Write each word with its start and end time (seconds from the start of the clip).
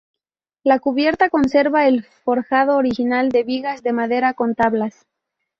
La 0.63 0.79
cubierta 0.79 1.29
conserva 1.29 1.85
el 1.87 2.05
forjado 2.23 2.75
original 2.75 3.29
de 3.29 3.43
vigas 3.43 3.83
de 3.83 3.93
madera 3.93 4.33
con 4.33 4.55
tablas. 4.55 5.05